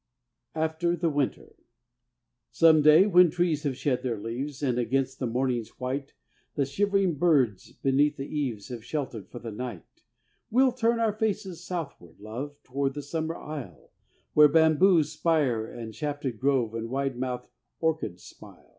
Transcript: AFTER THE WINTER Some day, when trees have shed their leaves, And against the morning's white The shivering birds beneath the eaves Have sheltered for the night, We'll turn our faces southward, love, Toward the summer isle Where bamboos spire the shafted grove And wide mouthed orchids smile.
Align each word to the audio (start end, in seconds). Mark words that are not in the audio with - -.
AFTER 0.55 0.95
THE 0.95 1.11
WINTER 1.11 1.57
Some 2.49 2.81
day, 2.81 3.05
when 3.05 3.29
trees 3.29 3.61
have 3.61 3.77
shed 3.77 4.01
their 4.01 4.17
leaves, 4.19 4.63
And 4.63 4.79
against 4.79 5.19
the 5.19 5.27
morning's 5.27 5.79
white 5.79 6.15
The 6.55 6.65
shivering 6.65 7.19
birds 7.19 7.71
beneath 7.73 8.17
the 8.17 8.25
eaves 8.25 8.69
Have 8.69 8.83
sheltered 8.83 9.29
for 9.29 9.37
the 9.37 9.51
night, 9.51 10.01
We'll 10.49 10.71
turn 10.71 10.99
our 10.99 11.13
faces 11.13 11.63
southward, 11.63 12.19
love, 12.19 12.55
Toward 12.63 12.95
the 12.95 13.03
summer 13.03 13.35
isle 13.37 13.91
Where 14.33 14.47
bamboos 14.49 15.11
spire 15.11 15.71
the 15.85 15.93
shafted 15.93 16.39
grove 16.39 16.73
And 16.73 16.89
wide 16.89 17.15
mouthed 17.15 17.51
orchids 17.79 18.23
smile. 18.23 18.69